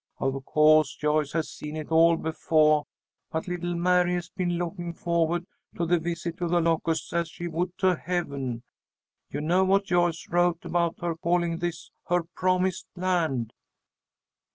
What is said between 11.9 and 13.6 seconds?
her promised land."